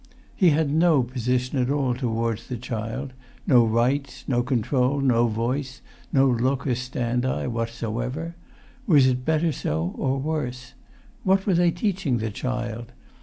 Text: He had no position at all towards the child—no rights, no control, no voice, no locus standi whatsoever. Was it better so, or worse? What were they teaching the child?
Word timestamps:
He 0.35 0.49
had 0.49 0.71
no 0.73 1.03
position 1.03 1.59
at 1.59 1.69
all 1.69 1.93
towards 1.93 2.47
the 2.47 2.57
child—no 2.57 3.67
rights, 3.67 4.23
no 4.27 4.41
control, 4.41 4.99
no 4.99 5.27
voice, 5.27 5.83
no 6.11 6.25
locus 6.27 6.79
standi 6.79 7.45
whatsoever. 7.45 8.35
Was 8.87 9.05
it 9.05 9.23
better 9.23 9.51
so, 9.51 9.93
or 9.95 10.17
worse? 10.17 10.73
What 11.23 11.45
were 11.45 11.53
they 11.53 11.69
teaching 11.69 12.17
the 12.17 12.31
child? 12.31 12.93